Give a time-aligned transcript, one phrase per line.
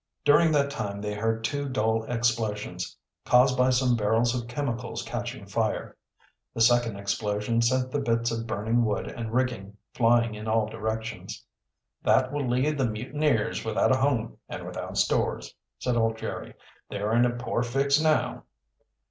[0.25, 5.45] During that time they heard two dull explosions, caused by some barrels of chemicals catching
[5.45, 5.95] fire.
[6.55, 11.45] The second explosion sent the bits of burning wood and rigging flying in all directions.
[12.01, 16.55] "That will leave the mutineers without a home and without stores," said old Jerry.
[16.89, 18.45] "They're in a poor fix now."